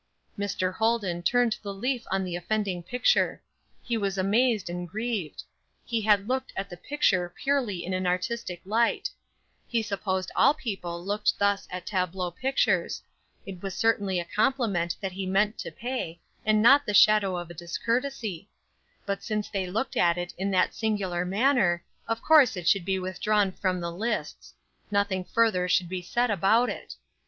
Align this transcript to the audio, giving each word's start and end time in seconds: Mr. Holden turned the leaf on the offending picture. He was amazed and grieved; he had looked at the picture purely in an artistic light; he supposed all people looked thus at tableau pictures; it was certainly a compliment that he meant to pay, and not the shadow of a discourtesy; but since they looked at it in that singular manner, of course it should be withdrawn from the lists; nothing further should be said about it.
Mr. 0.35 0.73
Holden 0.73 1.21
turned 1.21 1.57
the 1.61 1.71
leaf 1.71 2.07
on 2.09 2.23
the 2.23 2.35
offending 2.35 2.81
picture. 2.81 3.39
He 3.83 3.97
was 3.97 4.17
amazed 4.17 4.67
and 4.67 4.89
grieved; 4.89 5.43
he 5.85 6.01
had 6.01 6.27
looked 6.27 6.51
at 6.55 6.71
the 6.71 6.75
picture 6.77 7.29
purely 7.39 7.85
in 7.85 7.93
an 7.93 8.07
artistic 8.07 8.61
light; 8.65 9.11
he 9.67 9.83
supposed 9.83 10.31
all 10.35 10.55
people 10.55 11.05
looked 11.05 11.37
thus 11.37 11.67
at 11.69 11.85
tableau 11.85 12.31
pictures; 12.31 13.03
it 13.45 13.61
was 13.61 13.75
certainly 13.75 14.19
a 14.19 14.25
compliment 14.25 14.95
that 15.01 15.11
he 15.11 15.27
meant 15.27 15.59
to 15.59 15.69
pay, 15.71 16.19
and 16.43 16.63
not 16.63 16.83
the 16.87 16.95
shadow 16.95 17.37
of 17.37 17.51
a 17.51 17.53
discourtesy; 17.53 18.49
but 19.05 19.21
since 19.21 19.49
they 19.49 19.67
looked 19.67 19.95
at 19.95 20.17
it 20.17 20.33
in 20.35 20.49
that 20.49 20.73
singular 20.73 21.23
manner, 21.25 21.85
of 22.07 22.23
course 22.23 22.57
it 22.57 22.67
should 22.67 22.85
be 22.85 22.97
withdrawn 22.97 23.51
from 23.51 23.79
the 23.79 23.91
lists; 23.91 24.55
nothing 24.89 25.23
further 25.23 25.67
should 25.67 25.87
be 25.89 26.01
said 26.01 26.31
about 26.31 26.71
it. 26.71 26.95